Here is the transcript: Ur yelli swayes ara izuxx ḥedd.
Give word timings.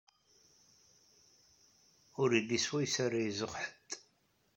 Ur 2.21 2.29
yelli 2.35 2.59
swayes 2.65 2.95
ara 3.05 3.19
izuxx 3.29 3.55
ḥedd. 3.65 3.89